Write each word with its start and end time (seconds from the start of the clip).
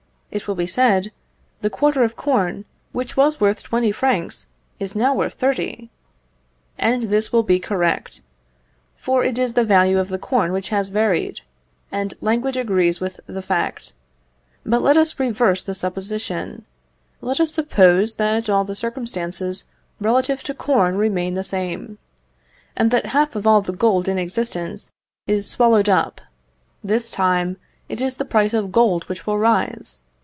It 0.33 0.47
will 0.47 0.55
be 0.55 0.65
said, 0.65 1.11
"The 1.59 1.69
quarter 1.69 2.05
of 2.05 2.15
corn, 2.15 2.63
which 2.93 3.17
was 3.17 3.41
worth 3.41 3.63
twenty 3.63 3.91
francs, 3.91 4.45
is 4.79 4.95
now 4.95 5.13
worth 5.13 5.33
thirty;" 5.33 5.89
and 6.77 7.03
this 7.03 7.33
will 7.33 7.43
be 7.43 7.59
correct, 7.59 8.21
for 8.95 9.25
it 9.25 9.37
is 9.37 9.55
the 9.55 9.65
value 9.65 9.99
of 9.99 10.07
the 10.07 10.17
corn 10.17 10.53
which 10.53 10.69
has 10.69 10.87
varied, 10.87 11.41
and 11.91 12.13
language 12.21 12.55
agrees 12.55 13.01
with 13.01 13.19
the 13.27 13.41
fact. 13.41 13.91
But 14.65 14.81
let 14.81 14.95
us 14.95 15.19
reverse 15.19 15.63
the 15.63 15.75
supposition: 15.75 16.63
let 17.19 17.41
us 17.41 17.51
suppose 17.53 18.15
that 18.15 18.49
all 18.49 18.63
the 18.63 18.73
circumstances 18.73 19.65
relative 19.99 20.43
to 20.43 20.53
corn 20.53 20.95
remain 20.95 21.33
the 21.33 21.43
same, 21.43 21.97
and 22.77 22.89
that 22.91 23.07
half 23.07 23.35
of 23.35 23.45
all 23.45 23.59
the 23.61 23.73
gold 23.73 24.07
in 24.07 24.17
existence 24.17 24.93
is 25.27 25.49
swallowed 25.49 25.89
up; 25.89 26.21
this 26.81 27.11
time 27.11 27.57
it 27.89 27.99
is 27.99 28.15
the 28.15 28.23
price 28.23 28.53
of 28.53 28.71
gold 28.71 29.03
which 29.09 29.27
will 29.27 29.37
rise. 29.37 29.99